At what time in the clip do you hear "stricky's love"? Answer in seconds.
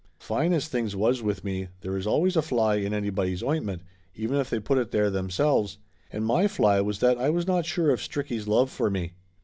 7.99-8.71